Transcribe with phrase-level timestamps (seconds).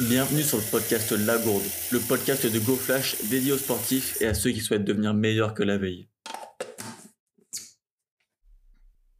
[0.00, 4.32] Bienvenue sur le podcast La Gourde, le podcast de GoFlash dédié aux sportifs et à
[4.32, 6.08] ceux qui souhaitent devenir meilleurs que la veille.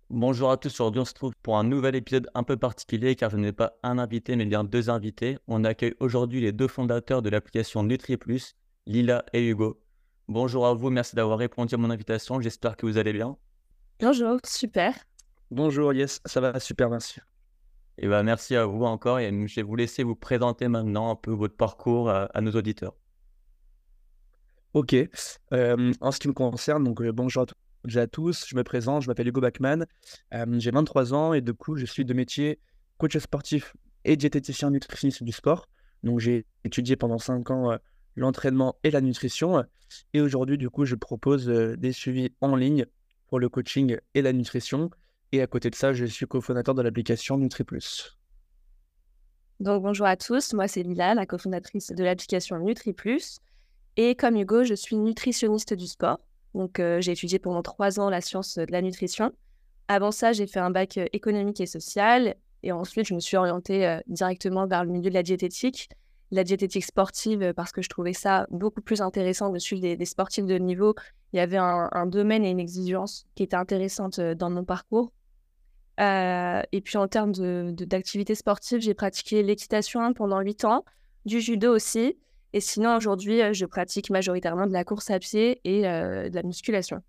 [0.09, 3.29] Bonjour à tous, aujourd'hui on se trouve pour un nouvel épisode un peu particulier car
[3.29, 5.37] je n'ai pas un invité mais bien deux invités.
[5.47, 8.55] On accueille aujourd'hui les deux fondateurs de l'application NutriPlus,
[8.87, 9.79] Lila et Hugo.
[10.27, 13.37] Bonjour à vous, merci d'avoir répondu à mon invitation, j'espère que vous allez bien.
[14.01, 14.95] Bonjour, super.
[15.51, 17.21] Bonjour, yes, ça va super, merci.
[17.99, 21.17] Et bah, merci à vous encore et je vais vous laisser vous présenter maintenant un
[21.17, 22.95] peu votre parcours à, nos auditeurs.
[24.75, 24.95] Ok.
[25.51, 27.45] en ce qui me concerne, donc bonjour
[27.95, 29.87] à, tous, je me présente, je m'appelle Hugo Bachmann,
[30.33, 32.59] j'ai 23 ans et du coup je suis de métier
[32.97, 35.69] coach sportif et diététicien nutritionniste du sport.
[36.03, 37.79] Donc j'ai étudié pendant 5 ans
[38.17, 39.65] l'entraînement et la nutrition
[40.15, 42.87] et aujourd'hui du coup je propose des suivis en ligne
[43.27, 44.91] pour le coaching et la nutrition
[45.33, 48.17] et à côté de ça, je suis cofondateur de l'application NutriPlus.
[49.61, 53.39] Donc bonjour à tous, moi c'est Lila, la cofondatrice de l'application NutriPlus.
[53.97, 56.19] Et comme Hugo, je suis nutritionniste du sport.
[56.55, 59.33] Donc euh, j'ai étudié pendant trois ans la science de la nutrition.
[59.89, 62.35] Avant ça, j'ai fait un bac euh, économique et social.
[62.63, 65.89] Et ensuite, je me suis orientée euh, directement vers le milieu de la diététique,
[66.31, 70.47] la diététique sportive, parce que je trouvais ça beaucoup plus intéressant de suivre des, sportifs
[70.47, 70.95] de niveau.
[71.33, 75.13] Il y avait un, domaine et une exigence qui était intéressante dans mon parcours.
[76.03, 77.33] Euh, et puis en termes
[77.73, 80.85] d'activité de, sportive, j'ai pratiqué l'équitation pendant 8 ans,
[81.27, 82.17] du judo aussi.
[82.53, 86.35] Et sinon, aujourd'hui, euh, je pratique majoritairement de la course à pied et euh, de
[86.35, 87.03] la musculation.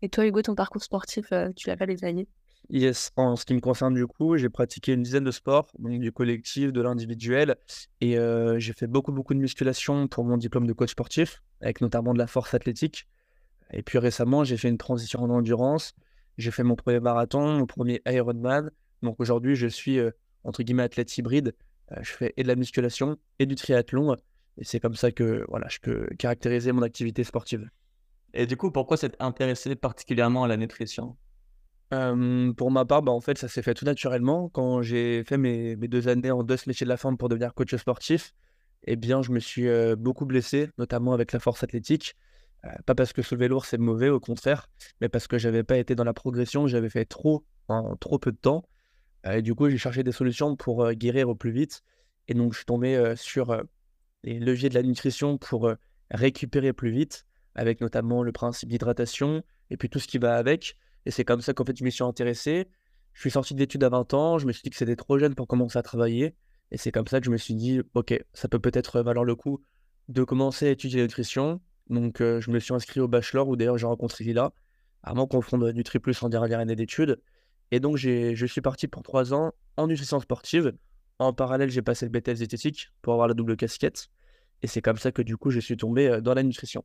[0.00, 2.28] Et toi, Hugo, ton parcours sportif, tu l'as pas détaillé?
[2.70, 6.12] Yes, en ce qui me concerne du coup, j'ai pratiqué une dizaine de sports, du
[6.12, 7.56] collectif, de l'individuel,
[8.00, 8.16] et
[8.58, 12.18] j'ai fait beaucoup beaucoup de musculation pour mon diplôme de coach sportif, avec notamment de
[12.18, 13.08] la force athlétique.
[13.72, 15.94] Et puis récemment, j'ai fait une transition en endurance,
[16.38, 18.70] j'ai fait mon premier marathon, mon premier Ironman.
[19.02, 20.10] Donc aujourd'hui, je suis euh,
[20.44, 21.54] entre guillemets athlète hybride.
[21.92, 24.16] Euh, je fais et de la musculation et du triathlon.
[24.56, 27.68] Et c'est comme ça que voilà, je peux caractériser mon activité sportive.
[28.34, 31.16] Et du coup, pourquoi s'être intéressé particulièrement à la nutrition?
[31.90, 34.50] Pour ma part, bah, en fait, ça s'est fait tout naturellement.
[34.50, 37.54] Quand j'ai fait mes, mes, deux années en deux métiers de la forme pour devenir
[37.54, 38.34] coach sportif,
[38.84, 42.14] eh bien, je me suis euh, beaucoup blessé, notamment avec la force athlétique.
[42.64, 44.68] Euh, pas parce que soulever lourd c'est mauvais, au contraire,
[45.00, 48.32] mais parce que j'avais pas été dans la progression, j'avais fait trop en trop peu
[48.32, 48.68] de temps.
[49.26, 51.82] Euh, et du coup, j'ai cherché des solutions pour euh, guérir au plus vite.
[52.28, 53.58] Et donc, je suis tombé sur
[54.22, 55.72] les leviers de la nutrition pour
[56.10, 57.24] récupérer plus vite,
[57.54, 60.76] avec notamment le principe d'hydratation et puis tout ce qui va avec.
[61.06, 62.68] Et c'est comme ça qu'en fait, je m'y suis intéressé.
[63.14, 65.34] Je suis sorti d'études à 20 ans, je me suis dit que c'était trop jeune
[65.34, 66.36] pour commencer à travailler.
[66.70, 69.34] Et c'est comme ça que je me suis dit, OK, ça peut peut-être valoir le
[69.34, 69.64] coup
[70.08, 73.78] de commencer à étudier la nutrition, donc, je me suis inscrit au bachelor où d'ailleurs
[73.78, 74.52] j'ai rencontré Lila,
[75.02, 77.20] avant qu'on fonde NutriPlus en dernière année d'études.
[77.70, 80.72] Et donc, je suis parti pour trois ans en nutrition sportive.
[81.18, 84.08] En parallèle, j'ai passé le BTS diététique pour avoir la double casquette.
[84.62, 86.84] Et c'est comme ça que du coup, je suis tombé dans la nutrition.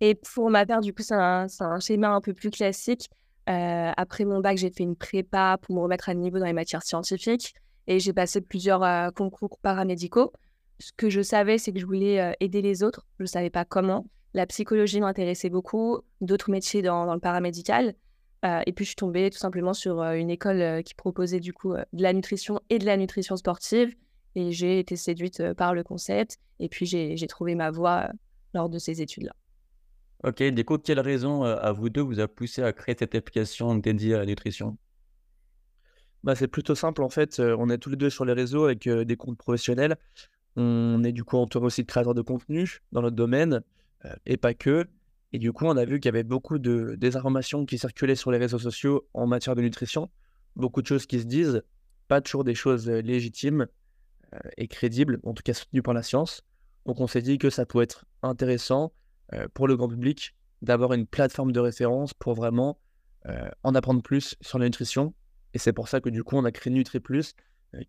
[0.00, 3.08] Et pour ma part, du coup, c'est un, un, schéma un peu plus classique.
[3.46, 6.82] après mon bac, j'ai fait une prépa pour me remettre à niveau dans les matières
[6.82, 7.54] scientifiques.
[7.86, 10.32] Et j'ai passé plusieurs concours paramédicaux
[10.78, 13.06] ce que je savais, c'est que je voulais aider les autres.
[13.18, 14.06] Je ne savais pas comment.
[14.34, 17.94] La psychologie m'intéressait beaucoup, d'autres métiers dans, le paramédical.
[18.44, 22.02] et puis, je suis tombée tout simplement sur une école qui proposait du coup de
[22.02, 23.94] la nutrition et de la nutrition sportive.
[24.34, 26.38] Et j'ai été séduite par le concept.
[26.60, 28.10] Et puis, j'ai trouvé ma voie
[28.54, 29.34] lors de ces études-là.
[30.24, 33.74] Ok, du coup, quelle raison à vous deux vous a poussé à créer cette application
[33.76, 34.76] dédiée à la nutrition?
[36.24, 37.40] Bah, C'est plutôt simple en fait.
[37.40, 39.96] On est tous les deux sur les réseaux avec des comptes professionnels.
[40.60, 43.62] On est du coup entouré aussi de créateurs de contenu dans notre domaine,
[44.04, 44.88] euh, et pas que.
[45.32, 48.32] Et du coup, on a vu qu'il y avait beaucoup de désinformations qui circulaient sur
[48.32, 50.10] les réseaux sociaux en matière de nutrition.
[50.56, 51.62] Beaucoup de choses qui se disent,
[52.08, 53.68] pas toujours des choses euh, légitimes
[54.34, 56.42] euh, et crédibles, en tout cas soutenues par la science.
[56.86, 58.92] Donc on s'est dit que ça pouvait être intéressant
[59.52, 62.80] pour le grand public d'avoir une plateforme de référence pour vraiment
[63.62, 65.12] en apprendre plus sur la nutrition.
[65.52, 67.34] Et c'est pour ça que du coup, on a créé NutriPlus,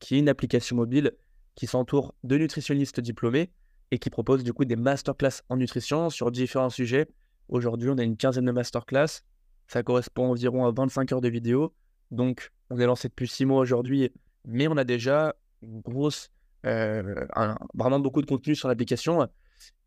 [0.02, 1.14] qui est une application mobile
[1.60, 3.52] qui s'entoure de nutritionnistes diplômés
[3.92, 7.10] et qui propose du coup des masterclass en nutrition sur différents sujets.
[7.50, 9.24] Aujourd'hui, on a une quinzaine de masterclass.
[9.68, 11.74] Ça correspond environ à 25 heures de vidéo.
[12.12, 14.10] Donc, on est lancé depuis six mois aujourd'hui,
[14.46, 16.32] mais on a déjà une grosse,
[16.66, 17.26] euh,
[17.74, 19.28] vraiment beaucoup de contenu sur l'application.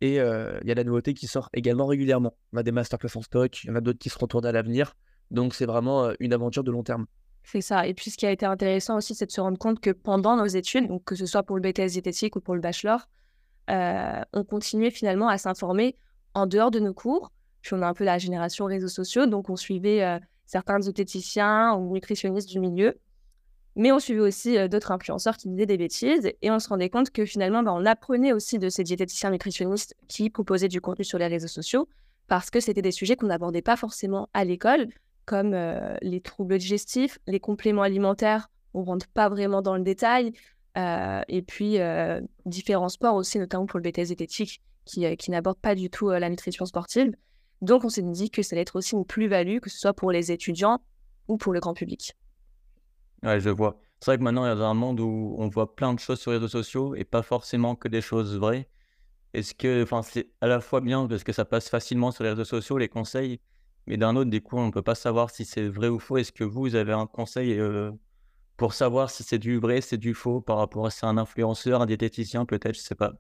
[0.03, 2.37] Et euh, il y a la nouveauté qui sort également régulièrement.
[2.53, 4.53] On a des masterclass en stock, il y en a d'autres qui seront tournés à
[4.53, 4.93] l'avenir.
[5.31, 7.07] Donc, c'est vraiment euh, une aventure de long terme.
[7.45, 7.87] C'est ça.
[7.87, 10.37] Et puis, ce qui a été intéressant aussi, c'est de se rendre compte que pendant
[10.37, 13.09] nos études, donc que ce soit pour le BTS diététique ou pour le bachelor,
[13.71, 15.97] euh, on continuait finalement à s'informer
[16.35, 17.33] en dehors de nos cours.
[17.61, 21.75] Puis, on a un peu la génération réseaux sociaux, donc on suivait euh, certains diététiciens
[21.75, 22.99] ou nutritionnistes du milieu.
[23.75, 27.11] Mais on suivait aussi d'autres influenceurs qui disaient des bêtises et on se rendait compte
[27.11, 31.19] que finalement, bah, on apprenait aussi de ces diététiciens nutritionnistes qui proposaient du contenu sur
[31.19, 31.89] les réseaux sociaux
[32.29, 34.89] parce que c'était des sujets qu'on n'abordait pas forcément à l'école,
[35.25, 35.57] comme
[36.03, 40.33] les troubles digestifs, les compléments alimentaires, on ne rentre pas vraiment dans le détail,
[40.77, 41.79] et puis
[42.47, 46.29] différents sports aussi, notamment pour le BTS zététique, qui, qui n'aborde pas du tout la
[46.29, 47.15] nutrition sportive.
[47.61, 50.11] Donc on s'est dit que ça allait être aussi une plus-value, que ce soit pour
[50.11, 50.81] les étudiants
[51.29, 52.17] ou pour le grand public.
[53.23, 53.79] Ouais, je vois.
[54.01, 56.19] C'est vrai que maintenant, il y a un monde où on voit plein de choses
[56.19, 58.69] sur les réseaux sociaux et pas forcément que des choses vraies.
[59.33, 62.31] Est-ce que, enfin, c'est à la fois bien parce que ça passe facilement sur les
[62.31, 63.41] réseaux sociaux, les conseils,
[63.87, 66.17] mais d'un autre, du coup, on ne peut pas savoir si c'est vrai ou faux.
[66.17, 67.91] Est-ce que vous avez un conseil euh,
[68.57, 71.83] pour savoir si c'est du vrai, c'est du faux par rapport à c'est un influenceur,
[71.83, 73.13] un diététicien, peut-être, je sais pas.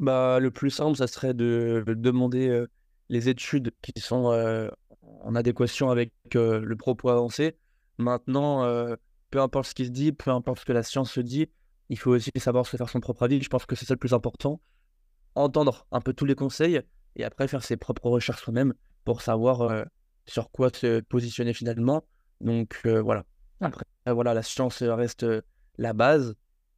[0.00, 2.66] Bah, le plus simple, ça serait de demander euh,
[3.08, 4.68] les études qui sont euh,
[5.22, 7.56] en adéquation avec le propos avancé.
[7.98, 8.64] Maintenant,
[9.30, 11.50] peu importe ce qui se dit, peu importe ce que la science se dit,
[11.90, 13.42] il faut aussi savoir se faire son propre avis.
[13.42, 14.60] Je pense que c'est ça le plus important.
[15.34, 16.80] Entendre un peu tous les conseils
[17.16, 18.72] et après faire ses propres recherches soi-même
[19.04, 19.86] pour savoir
[20.26, 22.04] sur quoi se positionner finalement.
[22.40, 23.24] Donc voilà.
[23.60, 25.26] Après, voilà, la science reste
[25.78, 26.34] la base.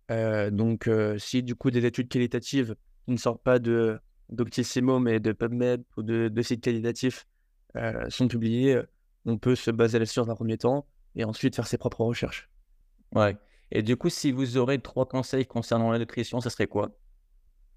[0.08, 0.88] donc
[1.19, 2.74] si du coup des études qualitatives
[3.04, 3.98] qui ne sortent pas de
[4.30, 7.26] Doctissimo mais de PubMed ou de, de sites qualitatifs
[8.08, 8.80] sont publiées,
[9.26, 12.48] on peut se baser là-dessus dans un premier temps et ensuite faire ses propres recherches.
[13.14, 13.36] Ouais.
[13.70, 16.90] Et du coup, si vous aurez trois conseils concernant la nutrition, ça serait quoi?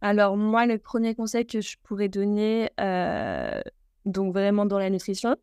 [0.02, 3.62] Alors, moi, le premier conseil que je pourrais donner, euh,
[4.06, 5.36] donc vraiment dans la nutrition,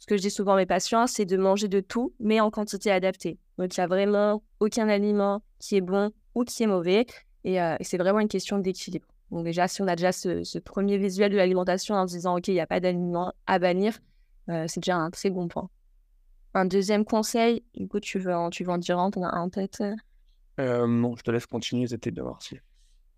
[0.00, 2.50] ce que je dis souvent à mes patients, c'est de manger de tout, mais en
[2.50, 3.38] quantité adaptée.
[3.58, 7.04] Donc, il n'y a vraiment aucun aliment qui est bon ou qui est mauvais.
[7.44, 9.06] Et, euh, c'est vraiment une question d'équilibre.
[9.30, 12.48] Donc, déjà, si on a déjà ce, premier visuel de l'alimentation en se disant, OK,
[12.48, 13.98] il n'y a pas d'aliment à bannir,
[14.48, 15.68] euh, c'est déjà un très bon point.
[16.54, 19.82] Un deuxième conseil, du coup, tu veux en, tu veux en dire un, en tête
[20.58, 22.58] euh, Non, je te laisse continuer, c'était bien merci.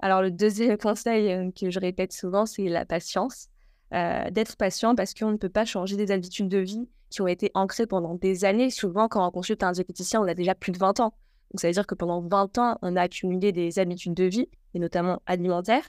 [0.00, 3.48] Alors, le deuxième conseil que je répète souvent, c'est la patience.
[3.94, 7.26] Euh, d'être patient parce qu'on ne peut pas changer des habitudes de vie qui ont
[7.26, 8.70] été ancrées pendant des années.
[8.70, 11.14] Souvent, quand on consulte un diététicien, on a déjà plus de 20 ans.
[11.50, 14.48] Donc, ça veut dire que pendant 20 ans, on a accumulé des habitudes de vie,
[14.72, 15.84] et notamment alimentaires.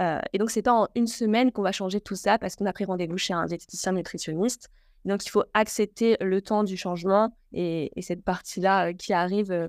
[0.00, 2.72] et donc, c'est pas en une semaine qu'on va changer tout ça parce qu'on a
[2.72, 4.70] pris rendez-vous chez un diététicien nutritionniste.
[5.04, 9.68] Donc, il faut accepter le temps du changement et, cette partie-là euh, qui arrive euh,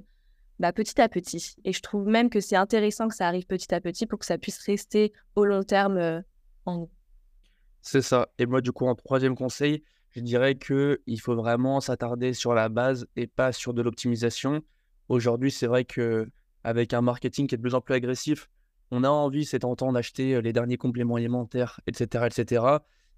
[0.60, 1.56] bah, petit à petit.
[1.66, 4.26] Et je trouve même que c'est intéressant que ça arrive petit à petit pour que
[4.26, 6.22] ça puisse rester au long terme euh,
[6.66, 6.88] en.
[7.88, 8.30] C'est ça.
[8.40, 12.68] Et moi, du coup, en troisième conseil, je dirais qu'il faut vraiment s'attarder sur la
[12.68, 14.64] base et pas sur de l'optimisation.
[15.08, 16.28] Aujourd'hui, c'est vrai que
[16.64, 18.50] avec un marketing qui est de plus en plus agressif,
[18.90, 22.66] on a envie, c'est tentant, d'acheter les derniers compléments alimentaires, etc., etc.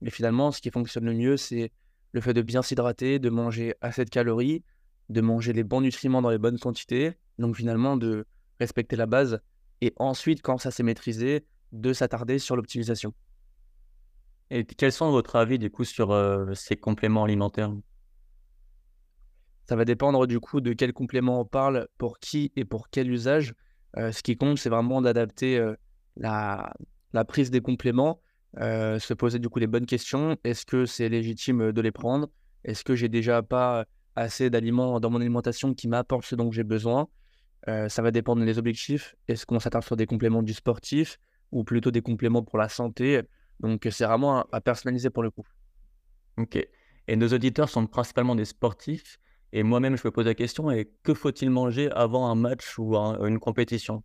[0.01, 1.71] Mais finalement, ce qui fonctionne le mieux, c'est
[2.11, 4.65] le fait de bien s'hydrater, de manger assez de calories,
[5.07, 8.25] de manger les bons nutriments dans les bonnes quantités, donc finalement de
[8.59, 9.39] respecter la base,
[9.79, 13.13] et ensuite, quand ça s'est maîtrisé, de s'attarder sur l'optimisation.
[14.49, 17.73] Et quels sont votre avis du coup sur euh, ces compléments alimentaires?
[19.65, 23.11] Ça va dépendre du coup de quel complément on parle, pour qui et pour quel
[23.11, 23.53] usage.
[23.97, 25.75] Euh, ce qui compte, c'est vraiment d'adapter euh,
[26.15, 26.73] la,
[27.11, 28.21] la, prise des compléments
[28.55, 30.37] se poser du coup les bonnes questions.
[30.43, 32.29] Est-ce que c'est légitime de les prendre?
[32.63, 33.85] Est-ce que j'ai déjà pas
[34.15, 37.07] assez d'aliments dans mon alimentation qui m'apportent ce dont j'ai besoin?
[37.67, 39.15] Ça va dépendre des objectifs.
[39.27, 41.19] Est-ce qu'on s'attarde sur des compléments du sportif
[41.51, 43.21] ou plutôt des compléments pour la santé?
[43.59, 45.45] Donc c'est vraiment à, personnaliser pour le coup.
[46.37, 46.57] Ok.
[47.07, 49.19] Et nos auditeurs sont principalement des sportifs.
[49.53, 52.95] Et moi-même, je me pose la question, et que faut-il manger avant un match ou
[52.95, 54.03] une compétition?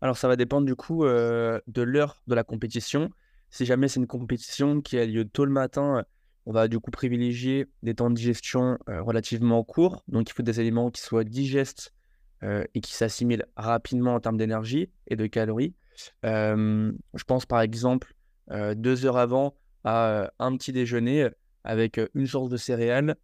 [0.00, 3.10] Alors ça va dépendre du coup euh, de l'heure de la compétition.
[3.48, 6.04] Si jamais c'est une compétition qui a lieu tôt le matin,
[6.44, 10.04] on va du coup privilégier des temps de digestion euh, relativement courts.
[10.08, 11.94] Donc il faut des aliments qui soient digestes
[12.42, 15.74] euh, et qui s'assimilent rapidement en termes d'énergie et de calories.
[16.22, 18.13] Je pense par exemple
[18.50, 21.28] deux heures avant à un petit déjeuner
[21.64, 23.16] avec une source de céréales.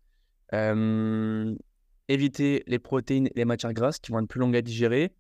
[2.09, 5.13] éviter les protéines et les matières grasses qui vont être plus longues à digérer.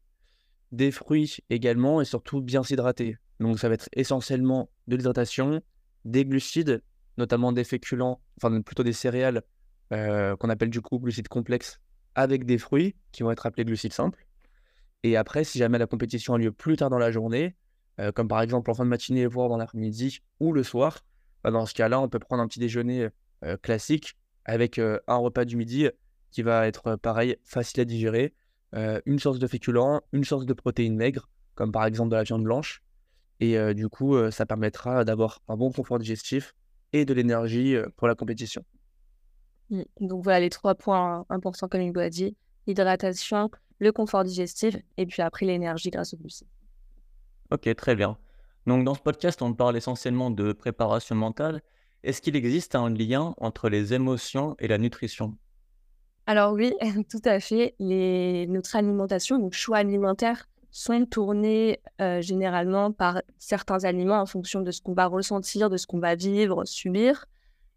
[0.72, 3.16] Des fruits également et surtout bien s'hydrater.
[3.40, 5.62] Donc ça va être essentiellement de l'hydratation,
[6.04, 6.82] des glucides,
[7.16, 9.42] notamment des féculents, enfin plutôt des céréales
[9.92, 11.80] euh, qu'on appelle du coup glucides complexes
[12.14, 14.26] avec des fruits qui vont être appelés glucides simples.
[15.02, 17.56] Et après, si jamais la compétition a lieu plus tard dans la journée,
[18.00, 21.04] euh, comme par exemple en fin de matinée, voire dans l'après-midi ou le soir,
[21.44, 23.08] bah, dans ce cas-là, on peut prendre un petit déjeuner
[23.44, 25.88] euh, classique avec un repas du midi
[26.32, 28.34] qui va être pareil, facile à digérer,
[28.72, 32.42] une source de féculents, une source de protéines maigres, comme par exemple de la viande
[32.42, 32.82] blanche,
[33.38, 36.56] et du coup, ça permettra d'avoir un bon confort digestif
[36.92, 38.64] et de l'énergie pour la compétition.
[39.68, 39.82] Mmh.
[40.00, 42.34] Donc voilà les trois points importants comme Hugo a dit.
[42.66, 46.48] l'hydratation, le confort digestif et puis après l'énergie grâce au glucides.
[47.50, 48.16] Ok, très bien.
[48.66, 51.62] Donc dans ce podcast, on parle essentiellement de préparation mentale.
[52.02, 55.36] Est-ce qu'il existe un lien entre les émotions et la nutrition?
[56.26, 56.72] Alors oui,
[57.10, 57.74] tout à fait.
[57.80, 64.70] Notre alimentation, nos choix alimentaires sont tournés euh, généralement par certains aliments en fonction de
[64.70, 67.26] ce qu'on va ressentir, de ce qu'on va vivre, subir.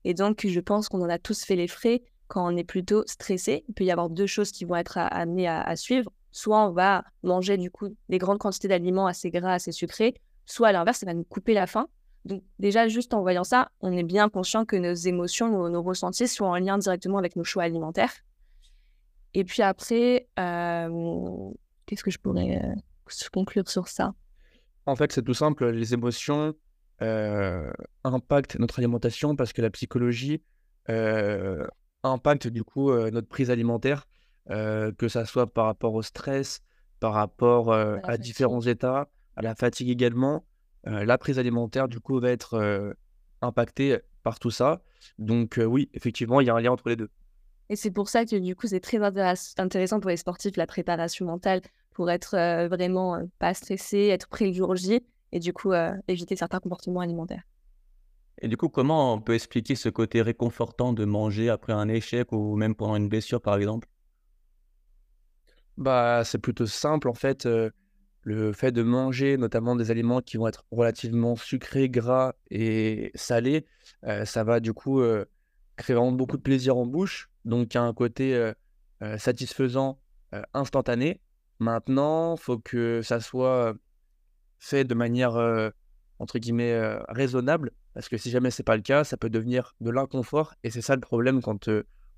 [0.03, 3.03] Et donc, je pense qu'on en a tous fait les frais quand on est plutôt
[3.07, 3.63] stressé.
[3.67, 6.11] Il peut y avoir deux choses qui vont être amenées à, suivre.
[6.33, 10.69] Soit on va manger du coup des grandes quantités d'aliments assez gras, assez sucrés, soit
[10.69, 11.87] à l'inverse, ça va nous couper la faim.
[12.25, 16.27] Donc déjà, juste en voyant ça, on est bien conscient que nos émotions, nos, ressentis
[16.27, 18.13] sont en lien directement avec nos choix alimentaires.
[19.35, 21.51] Et puis après, euh,
[21.85, 24.15] qu'est-ce que je pourrais euh, conclure sur ça?
[24.87, 25.69] En fait, c'est tout simple.
[25.69, 26.55] Les émotions
[27.03, 27.71] euh,
[28.03, 30.41] impactent notre alimentation parce que la psychologie
[32.03, 34.07] impacte du coup notre prise alimentaire,
[34.49, 36.61] que ça soit par rapport au stress,
[36.99, 40.45] par rapport à différents états, à la fatigue également.
[40.85, 42.95] la prise alimentaire, du coup, va être
[43.41, 44.81] impactée par tout ça.
[45.17, 47.09] Donc, oui, effectivement, il y a un lien entre les deux.
[47.69, 48.99] Et c'est pour ça que, du coup, c'est très
[49.57, 54.53] intéressant pour les sportifs, la préparation mentale, pour être vraiment pas stressé, être prêt le
[54.53, 55.71] jour J et, du coup,
[56.07, 57.43] éviter certains comportements alimentaires.
[58.41, 62.31] Et du coup, comment on peut expliquer ce côté réconfortant de manger après un échec
[62.31, 63.87] ou même pendant une blessure, par exemple?
[65.77, 67.47] Bah, c'est plutôt simple en fait
[68.25, 73.65] le fait de manger notamment des aliments qui vont être relativement sucrés, gras et salés,
[74.25, 75.01] ça va du coup
[75.75, 77.29] créer vraiment beaucoup de plaisir en bouche.
[77.43, 78.53] Donc il y a un côté
[79.17, 79.99] satisfaisant
[80.53, 81.21] instantané.
[81.59, 83.73] Maintenant, faut que ça soit
[84.59, 85.71] fait de manière
[86.19, 89.89] entre guillemets raisonnable, parce que si jamais c'est pas le cas, ça peut devenir de
[89.89, 90.53] l'inconfort.
[90.63, 91.67] Et c'est ça le problème quand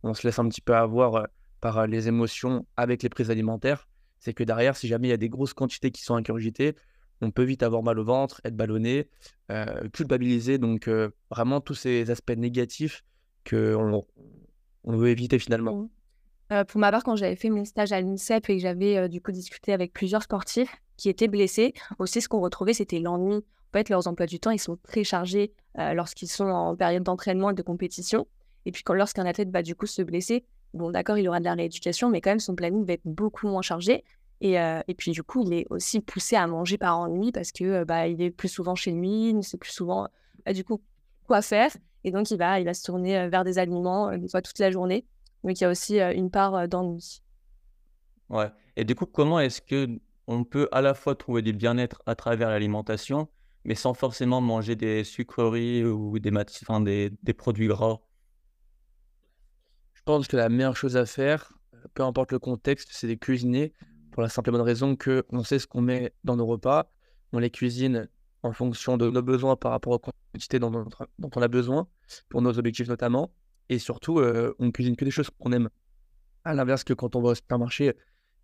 [0.04, 1.28] on se laisse un petit peu avoir
[1.62, 3.88] par les émotions avec les prises alimentaires
[4.26, 6.76] c'est que derrière, si jamais il y a des grosses quantités qui sont ingurgitées,
[7.22, 9.08] on peut vite avoir mal au ventre, être ballonné,
[9.52, 10.58] euh, culpabiliser.
[10.58, 13.04] Donc, euh, vraiment, tous ces aspects négatifs
[13.48, 14.04] qu'on
[14.84, 15.76] on veut éviter finalement.
[15.76, 15.90] Mmh.
[16.54, 19.22] Euh, pour ma part, quand j'avais fait mon stage à l'INSEP et que j'avais du
[19.22, 23.36] coup discuté avec plusieurs sportifs qui étaient blessés, aussi ce qu'on retrouvait, c'était l'ennui.
[23.36, 27.52] En fait, leurs emplois du temps, ils sont très chargés lorsqu'ils sont en période d'entraînement
[27.52, 28.26] et de compétition.
[28.66, 31.53] Et puis, lorsqu'un athlète va du coup se blesser, bon, d'accord, il aura de la
[31.53, 34.03] rééducation, mais quand même, son planning va être beaucoup moins chargé.
[34.41, 37.51] Et, euh, et, puis, du coup, il est aussi poussé à manger par ennui parce
[37.51, 40.08] que euh, bah, il est plus souvent chez lui, il ne sait plus souvent,
[40.46, 40.82] bah, du coup,
[41.25, 41.72] quoi faire.
[42.03, 44.60] Et donc, il va, il va se tourner euh, vers des aliments une fois toute
[44.60, 45.05] la journée.
[45.44, 47.22] Donc, il y a aussi une part d'ennui.
[48.29, 48.51] Ouais.
[48.75, 49.88] Et du coup, comment est-ce que
[50.27, 53.27] on peut à la fois trouver du bien-être à travers l'alimentation,
[53.63, 58.00] mais sans forcément manger des sucreries ou des, enfin, des, des produits gras?
[60.06, 61.52] Pense que la meilleure chose à faire,
[61.94, 63.74] peu importe le contexte, c'est de cuisiner
[64.12, 66.90] pour la simple et bonne raison qu'on sait ce qu'on met dans nos repas.
[67.34, 68.08] On les cuisine
[68.44, 70.88] en fonction de nos besoins par rapport aux quantités dont,
[71.36, 71.88] on a besoin,
[72.30, 73.34] pour nos objectifs notamment.
[73.70, 75.70] Et surtout, euh, on cuisine que des choses qu'on aime.
[76.44, 77.94] À l'inverse que quand on va au supermarché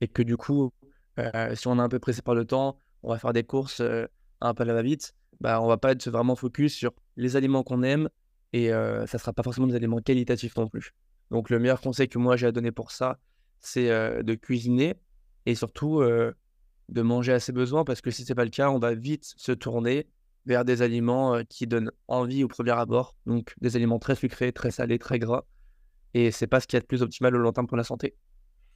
[0.02, 0.74] et que du coup,
[1.20, 3.82] euh, si on est un peu pressé par le temps, on va faire des courses
[3.82, 4.08] euh,
[4.42, 7.62] un peu à la va-vite, bah, on va pas être vraiment focus sur les aliments
[7.62, 8.10] qu'on aime
[8.54, 10.94] et ça ne sera pas forcément des aliments qualitatifs non plus.
[11.32, 13.18] Donc, le meilleur conseil que moi j'ai à donner pour ça,
[13.60, 14.96] c'est de cuisiner
[15.46, 18.70] et surtout de manger à ses besoins parce que si ce n'est pas le cas,
[18.70, 20.08] on va vite se tourner
[20.46, 23.16] vers des aliments qui donnent envie au premier abord.
[23.26, 25.44] Donc, des aliments très sucrés, très salés, très gras.
[26.14, 28.16] Et c'est pas ce qui est le plus optimal au long terme pour la santé.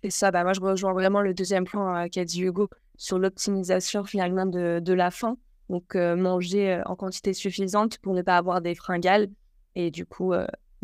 [0.03, 4.05] Et ça, bah, moi, je rejoins vraiment le deuxième point qu'a dit Hugo sur l'optimisation
[4.05, 5.37] finalement de, de, la faim.
[5.69, 9.27] Donc, manger en quantité suffisante pour ne pas avoir des fringales
[9.73, 10.33] et du coup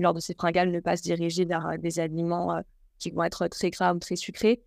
[0.02, 2.62] lors de ces fringales, ne pas se diriger vers euh, des aliments euh,
[3.00, 4.62] qui vont être très gras ou très sucrés.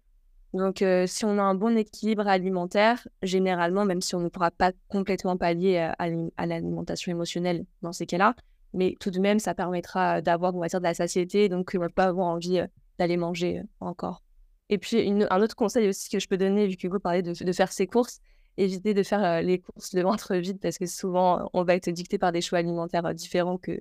[0.53, 4.53] Donc, euh, si on a un bon équilibre alimentaire, généralement, même si on ne pourra
[4.53, 8.37] pas complètement pallier à, l'alimentation émotionnelle dans ces cas-là,
[8.73, 11.79] mais tout de même, ça permettra d'avoir, on va dire, de la satiété, donc on
[11.79, 12.61] ne va pas avoir envie
[12.99, 14.23] d'aller manger encore.
[14.69, 17.33] Et puis, un autre conseil aussi que je peux donner, vu que vous parlez de,
[17.33, 18.21] de faire ses courses,
[18.57, 22.17] éviter de faire les courses le ventre vide, parce que souvent, on va être dicté
[22.17, 23.81] par des choix alimentaires différents que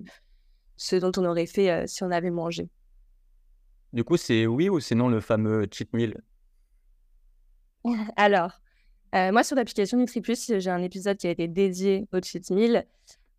[0.76, 2.68] ce dont on aurait fait euh, si on avait mangé.
[3.92, 6.20] Du coup, c'est oui ou c'est non le fameux cheat meal?
[8.16, 8.60] Alors,
[9.14, 12.86] euh, moi sur l'application NutriPlus, j'ai un épisode qui a été dédié au cheat meal.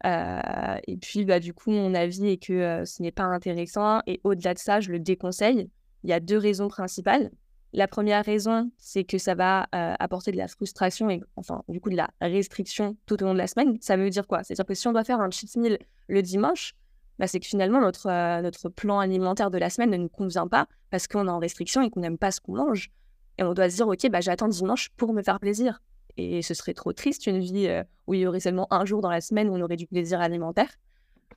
[0.06, 4.01] Euh, et puis, bah, du coup, mon avis est que ce n'est pas intéressant.
[4.08, 5.70] Et au-delà de ça, je le déconseille.
[6.04, 7.32] Il y a deux raisons principales.
[7.74, 11.89] La première raison, c'est que ça va apporter de la frustration et enfin, du coup,
[11.89, 13.77] de la restriction tout au long de la semaine.
[13.82, 14.44] Ça veut dire quoi?
[14.44, 16.75] C'est-à-dire que si on doit faire un cheat meal le dimanche,
[17.20, 20.68] bah, c'est que finalement, notre, notre plan alimentaire de la semaine ne nous convient pas
[20.92, 22.92] parce qu'on est en restriction et qu'on n'aime pas ce qu'on mange.
[23.38, 25.82] Et on doit se dire, OK, bah, j'attends dimanche pour me faire plaisir.
[26.18, 27.70] Et ce serait trop triste, une vie
[28.08, 30.22] où il y aurait seulement un jour dans la semaine où on aurait du plaisir
[30.22, 30.70] alimentaire.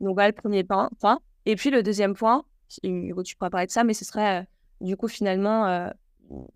[0.01, 0.89] Donc voilà le premier point.
[1.47, 4.47] Et puis le deuxième point, tu pourras parler de ça, mais ce serait
[4.81, 5.91] du coup finalement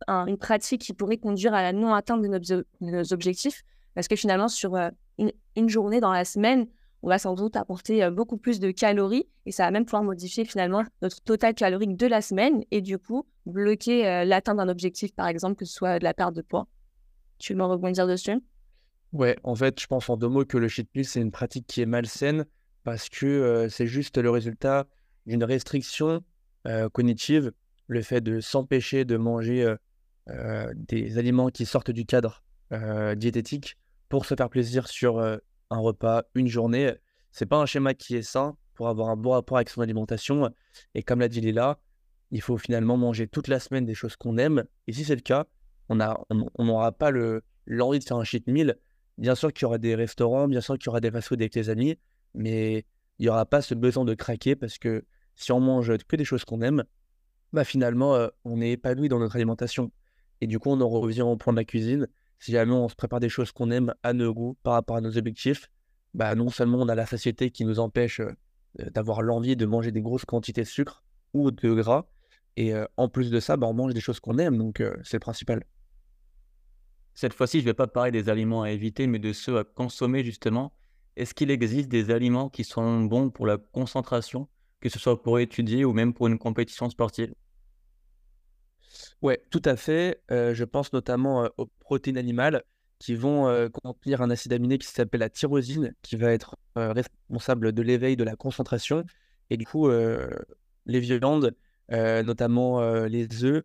[0.09, 3.64] une pratique qui pourrait conduire à la non-atteinte de, nos objectifs.
[3.95, 4.76] Parce que finalement, sur
[5.19, 6.67] une, journée dans la semaine,
[7.02, 10.44] on va sans doute apporter beaucoup plus de calories et ça va même pouvoir modifier
[10.44, 15.26] finalement notre total calorique de la semaine et du coup bloquer l'atteinte d'un objectif, par
[15.26, 16.68] exemple, que ce soit de la perte de poids.
[17.38, 18.40] Tu veux rebondir dessus?
[19.12, 21.66] Ouais, en fait, je pense en deux mots que le cheat meal, c'est une pratique
[21.66, 22.47] qui est malsaine
[22.85, 24.87] parce que c'est juste le résultat
[25.26, 26.23] d'une restriction
[26.92, 27.52] cognitive,
[27.88, 29.75] le fait de s'empêcher de manger
[30.76, 32.44] des aliments qui sortent du cadre
[33.16, 33.76] diététique
[34.09, 35.21] pour se faire plaisir sur
[35.73, 36.93] un repas, une journée.
[37.31, 40.50] C'est pas un schéma qui est sain pour avoir un bon rapport avec son alimentation.
[40.95, 41.81] Et comme l'a dit Lila,
[42.31, 44.64] il faut finalement manger toute la semaine des choses qu'on aime.
[44.87, 45.47] Et si c'est le cas,
[45.88, 45.97] on
[46.64, 47.11] n'aura pas
[47.67, 48.79] l'envie de faire un cheat meal.
[49.19, 51.55] Bien sûr qu'il y aura des restaurants, bien sûr qu'il y aura des fast-food avec
[51.55, 51.99] les amis,
[52.35, 52.87] mais
[53.19, 55.05] il n'y aura pas ce besoin de craquer parce que
[55.37, 56.85] si on mange que des choses qu'on aime,
[57.52, 59.93] bah finalement, euh, on est épanoui dans notre alimentation.
[60.41, 62.09] Et du coup, on en revient au point de la cuisine.
[62.42, 65.00] Si jamais on se prépare des choses qu'on aime à nos goûts par rapport à
[65.00, 65.70] nos objectifs,
[66.12, 68.34] bah non seulement on a la satiété qui nous empêche euh,
[68.90, 72.04] d'avoir l'envie de manger des grosses quantités de sucre ou de gras,
[72.56, 75.18] et euh, en plus de ça, bah, on mange des choses qu'on aime, donc c'est
[75.18, 75.62] le principal.
[77.14, 79.62] Cette fois-ci, je ne vais pas parler des aliments à éviter, mais de ceux à
[79.62, 80.72] consommer justement.
[81.14, 84.49] Est-ce qu'il existe des aliments qui sont bons pour la concentration,
[84.80, 87.32] que ce soit pour étudier ou même pour une compétition sportive?
[89.23, 90.21] Oui, tout à fait.
[90.29, 92.64] Je pense notamment aux protéines animales
[92.99, 97.83] qui vont contenir un acide aminé qui s'appelle la tyrosine, qui va être responsable de
[97.83, 99.05] l'éveil de la concentration.
[99.50, 101.55] Et du coup, les viandes,
[101.88, 103.62] notamment les œufs,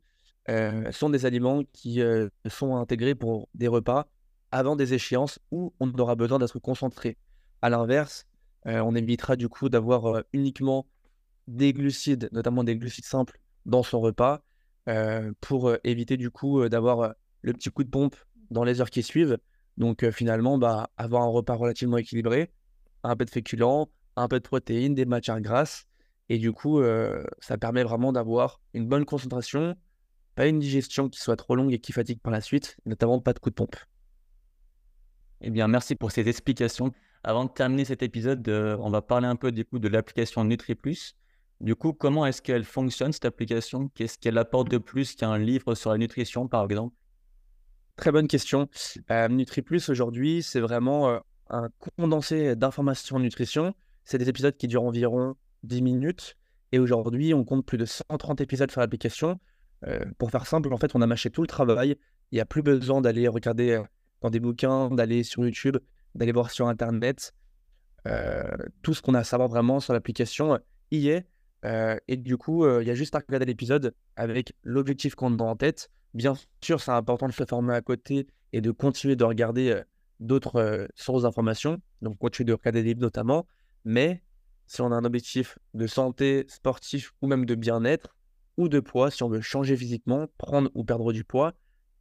[0.92, 2.02] sont des aliments qui
[2.48, 4.08] sont intégrés pour des repas
[4.52, 7.18] avant des échéances où on aura besoin d'être concentré.
[7.64, 8.28] À l'inverse,
[8.66, 10.86] on évitera du coup d'avoir uniquement
[11.48, 14.42] des glucides, notamment des glucides simples, dans son repas,
[15.42, 18.16] pour éviter du coup d'avoir le petit coup de pompe
[18.52, 19.38] dans les heures qui suivent.
[19.78, 22.52] Donc finalement, bah, avoir un repas relativement équilibré,
[23.04, 25.86] un peu de féculents, un peu de protéines, des matières grasses.
[26.30, 26.82] Et du coup,
[27.40, 29.76] ça permet vraiment d'avoir une bonne concentration,
[30.36, 33.34] pas une digestion qui soit trop longue et qui fatigue par la suite, notamment pas
[33.34, 33.76] de coup de pompe.
[35.42, 36.92] Eh bien, merci pour ces explications.
[37.24, 40.44] Avant de terminer cet épisode, euh, on va parler un peu du coup de l'application
[40.44, 41.16] NutriPlus.
[41.62, 43.90] Du coup, comment est-ce qu'elle fonctionne cette application?
[43.90, 46.96] Qu'est-ce qu'elle apporte de plus qu'un livre sur la nutrition, par exemple?
[47.96, 48.70] Très bonne question.
[49.10, 53.74] Euh, NutriPlus aujourd'hui, c'est vraiment euh, un condensé d'informations nutrition.
[54.06, 56.38] C'est des épisodes qui durent environ 10 minutes.
[56.72, 59.40] Et aujourd'hui, on compte plus de 130 épisodes sur l'application.
[60.18, 61.98] pour faire simple, en fait, on a mâché tout le travail.
[62.32, 63.82] Il n'y a plus besoin d'aller regarder
[64.22, 65.78] dans des bouquins, d'aller sur YouTube
[66.18, 67.34] d'aller voir sur Internet.
[68.06, 68.44] Euh,
[68.82, 70.60] tout ce qu'on a à savoir vraiment sur l'application
[70.92, 71.28] y est.
[71.66, 75.38] Euh, et du coup, euh, il y a juste à regarder l'épisode avec l'objectif qu'on
[75.38, 75.90] a en tête.
[76.14, 79.82] Bien sûr, c'est important de se former à côté et de continuer de regarder
[80.20, 83.48] d'autres sources d'informations, donc continuer de regarder des livres notamment.
[83.86, 84.24] Mais
[84.66, 88.16] si on a un objectif de santé, sportif ou même de bien-être
[88.58, 91.54] ou de poids, si on veut changer physiquement, prendre ou perdre du poids,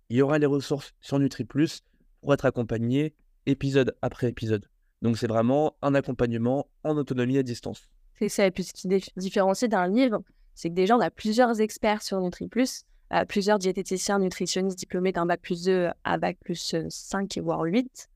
[0.09, 1.83] il y aura les ressources sur NutriPlus
[2.21, 3.15] pour être accompagné
[3.47, 4.69] épisode après épisode.
[5.03, 7.89] Donc c'est vraiment un accompagnement en autonomie à distance.
[8.19, 10.23] C'est ça, et puis ce qui différencie d'un livre,
[10.55, 15.27] c'est que déjà on a plusieurs experts sur NutriPlus, euh, plusieurs diététiciens nutritionnistes diplômés d'un
[15.27, 18.09] bac plus 2 à bac plus 5 voire 8.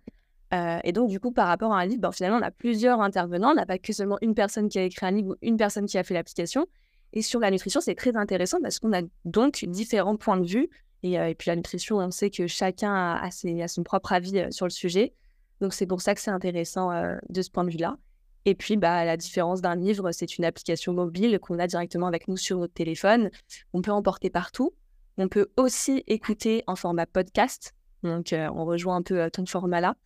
[0.52, 3.00] Euh, et donc du coup par rapport à un livre, ben, finalement on a plusieurs
[3.00, 5.56] intervenants, on n'a pas que seulement une personne qui a écrit un livre ou une
[5.56, 6.66] personne qui a fait l'application.
[7.12, 10.68] Et sur la nutrition, c'est très intéressant parce qu'on a donc différents points de vue.
[11.02, 14.46] Et, euh, et, puis la nutrition, on sait que chacun ses, a son propre avis
[14.50, 15.12] sur le sujet.
[15.60, 17.96] Donc c'est pour ça que c'est intéressant euh, de ce point de vue-là.
[18.44, 22.28] Et puis, bah, la différence d'un livre, c'est une application mobile qu'on a directement avec
[22.28, 23.30] nous sur notre téléphone.
[23.72, 24.72] On peut emporter partout.
[25.18, 27.74] On peut aussi écouter en format podcast.
[28.02, 29.96] Donc, euh, on rejoint un peu euh, ton format-là.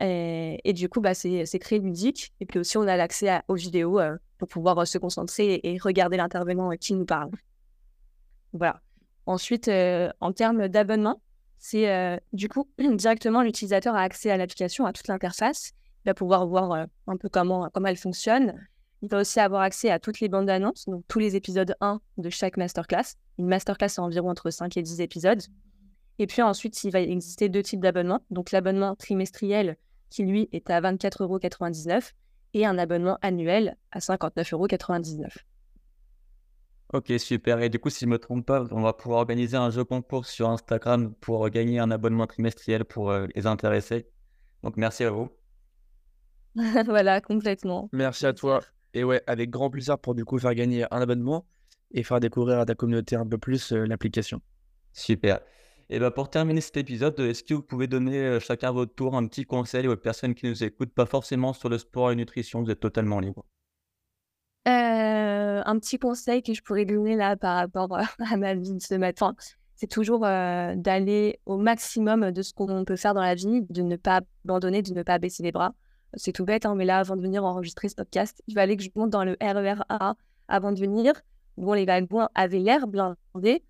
[0.00, 2.32] Et, du coup, bah, c'est très ludique.
[2.40, 3.98] Et puis aussi, on a l'accès aux vidéos
[4.36, 7.30] pour pouvoir se concentrer et regarder l'intervenant qui nous parle.
[8.52, 8.82] Voilà.
[9.24, 9.70] Ensuite,
[10.20, 11.22] en termes d'abonnement,
[11.58, 15.72] c'est euh, du coup directement l'utilisateur a accès à l'application, à toute l'interface.
[16.06, 18.54] Va pouvoir voir euh, un peu comment, comment elle fonctionne.
[19.02, 22.00] Il va aussi avoir accès à toutes les bandes annonces, donc tous les épisodes 1
[22.16, 23.16] de chaque masterclass.
[23.38, 25.42] Une masterclass, c'est environ entre 5 et 10 épisodes.
[26.18, 28.22] Et puis ensuite, il va exister deux types d'abonnements.
[28.30, 29.76] Donc l'abonnement trimestriel
[30.08, 31.40] qui, lui, est à 24,99 euros
[32.54, 35.28] et un abonnement annuel à 59,99 euros.
[36.92, 37.60] Ok, super.
[37.60, 39.84] Et du coup, si je ne me trompe pas, on va pouvoir organiser un jeu
[39.84, 44.08] concours sur Instagram pour gagner un abonnement trimestriel pour euh, les intéressés.
[44.62, 45.28] Donc, merci à vous.
[46.86, 47.88] voilà, complètement.
[47.92, 48.60] Merci à toi.
[48.94, 51.46] Et ouais, avec grand plaisir pour du coup faire gagner un abonnement
[51.92, 54.40] et faire découvrir à ta communauté un peu plus euh, l'application.
[54.92, 55.40] Super.
[55.88, 58.94] Et bah pour terminer cet épisode, est-ce que vous pouvez donner euh, chacun à votre
[58.94, 62.12] tour un petit conseil aux personnes qui nous écoutent, pas forcément sur le sport et
[62.14, 63.44] la nutrition, vous êtes totalement libre
[64.66, 67.96] euh, Un petit conseil que je pourrais donner là par rapport
[68.32, 69.36] à ma vie de ce matin,
[69.76, 73.82] c'est toujours euh, d'aller au maximum de ce qu'on peut faire dans la vie, de
[73.82, 75.74] ne pas abandonner, de ne pas baisser les bras.
[76.14, 78.82] C'est tout bête, hein, mais là, avant de venir enregistrer ce podcast, il fallait que
[78.82, 80.16] je monte dans le RER A
[80.48, 81.12] avant de venir.
[81.56, 83.62] Bon, les wagons avaient l'air blindés,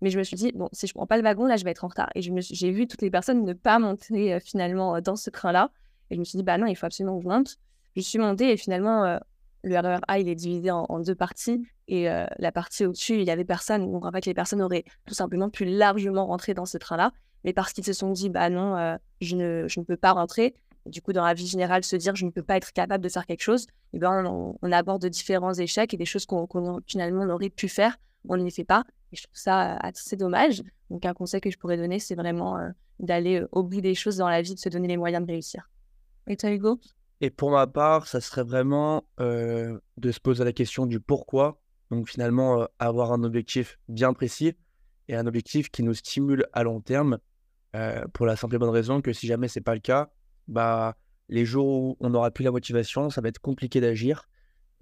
[0.00, 1.70] mais je me suis dit, bon, si je prends pas le wagon, là, je vais
[1.70, 2.10] être en retard.
[2.14, 5.70] Et j'ai vu toutes les personnes ne pas monter euh, finalement euh, dans ce train-là.
[6.10, 7.56] Et je me suis dit, bah non, il faut absolument que je monte.
[7.96, 9.18] Je suis montée et finalement, euh,
[9.64, 11.62] le RER A, il est divisé en, deux parties.
[11.88, 13.90] Et la partie au-dessus, il y avait personne.
[13.90, 17.12] Donc en fait, les personnes auraient tout simplement pu largement rentrer dans ce train-là.
[17.44, 20.54] Mais parce qu'ils se sont dit, bah non, je, ne, je ne peux pas rentrer.
[20.88, 23.08] Du coup, dans la vie générale, se dire, je ne peux pas être capable de
[23.08, 26.46] faire quelque chose, eh ben, on, aborde différents échecs et des choses qu'on
[26.86, 27.96] finalement aurait pu faire,
[28.28, 28.84] on ne les fait pas.
[29.12, 30.62] Et je trouve ça assez dommage.
[30.90, 32.58] Donc, un conseil que je pourrais donner, c'est vraiment
[32.98, 35.70] d'aller au bout des choses dans la vie, de se donner les moyens de réussir.
[36.26, 36.78] Et toi, Hugo?
[37.20, 41.60] Et pour ma part, ça serait vraiment de se poser la question du pourquoi.
[41.90, 44.54] Donc, finalement, avoir un objectif bien précis
[45.08, 47.18] et un objectif qui nous stimule à long terme.
[48.12, 50.10] pour la simple et bonne raison que si jamais c'est pas le cas,
[50.48, 50.96] bah,
[51.28, 54.28] les jours où on n'aura plus la motivation, ça va être compliqué d'agir.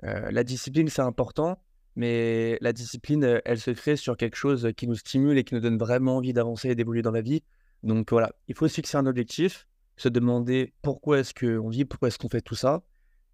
[0.02, 1.60] la discipline, c'est important,
[1.96, 5.60] mais la discipline, elle se crée sur quelque chose qui nous stimule et qui nous
[5.60, 7.42] donne vraiment envie d'avancer et d'évoluer dans la vie.
[7.82, 12.08] Donc voilà, il faut se fixer un objectif, se demander pourquoi est-ce qu'on vit, pourquoi
[12.08, 12.82] est-ce qu'on fait tout ça.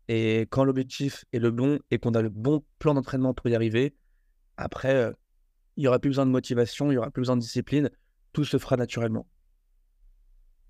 [0.08, 3.54] Et quand l'objectif est le bon et qu'on a le bon plan d'entraînement pour y
[3.54, 3.94] arriver,
[4.56, 5.12] après,
[5.76, 7.90] il n'y aura plus besoin de motivation, il n'y aura plus besoin de discipline,
[8.32, 9.26] tout se fera naturellement.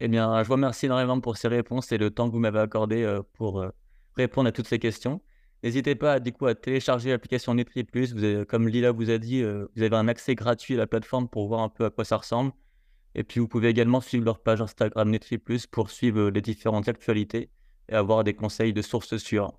[0.05, 2.59] Eh bien, je vous remercie énormément pour ces réponses et le temps que vous m'avez
[2.59, 3.65] accordé pour
[4.17, 5.21] répondre à toutes ces questions.
[5.63, 8.15] N'hésitez pas du coup à télécharger l'application Nutri Plus.
[8.49, 11.47] comme Lila vous a dit, euh, vous avez un accès gratuit à la plateforme pour
[11.47, 12.53] voir un peu à quoi ça ressemble.
[13.15, 16.41] Et puis vous pouvez également suivre leur page Instagram Nutri Plus pour suivre euh, les
[16.41, 17.49] différentes actualités
[17.89, 19.53] et avoir des conseils de sources sûres.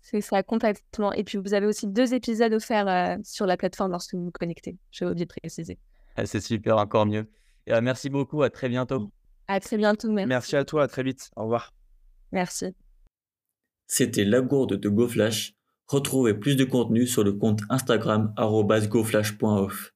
[0.00, 1.12] C'est ça, complètement.
[1.12, 4.30] Et puis vous avez aussi deux épisodes offerts euh, sur la plateforme lorsque vous vous
[4.30, 4.78] connectez.
[4.90, 5.78] Je vais oublié de préciser.
[6.16, 7.28] Ah, c'est super, encore mieux.
[7.66, 9.10] Et, merci beaucoup, à très bientôt.
[9.48, 10.28] À très bientôt, merci.
[10.28, 11.30] Merci à toi, à très vite.
[11.36, 11.72] Au revoir.
[12.32, 12.74] Merci.
[13.86, 15.54] C'était la gourde de GoFlash.
[15.86, 19.92] Retrouvez plus de contenu sur le compte Instagram goflash.off.